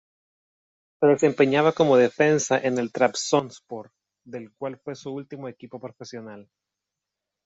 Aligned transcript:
Se 0.99 1.05
desempeñaba 1.05 1.73
como 1.73 1.95
defensa 1.95 2.57
en 2.57 2.79
el 2.79 2.91
Trabzonspor 2.91 3.91
del 4.25 4.51
cual 4.51 4.79
fue 4.79 4.95
su 4.95 5.11
ultimo 5.13 5.47
equipo 5.47 5.79
profesional. 5.79 6.49